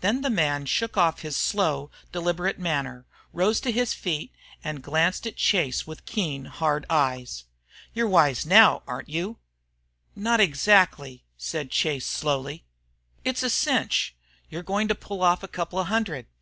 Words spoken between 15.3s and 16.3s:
a couple of hundred.